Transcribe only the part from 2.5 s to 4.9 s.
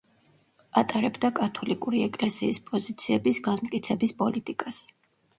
პოზიციების განმტკიცების პოლიტიკას.